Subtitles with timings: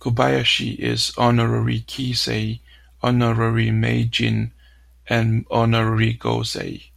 [0.00, 2.58] Kobayashi is Honorary Kisei,
[3.04, 4.50] Honorary Meijin
[5.06, 6.90] and Honorary Gosei.